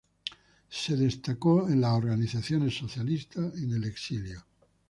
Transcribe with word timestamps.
Se 0.67 0.95
destacó 0.97 1.69
en 1.69 1.81
las 1.81 1.93
organizaciones 1.93 2.73
socialistas 2.75 3.55
en 3.61 3.71
el 3.73 3.83
exilio. 3.83 4.43